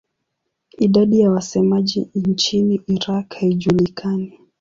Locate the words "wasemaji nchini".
1.31-2.81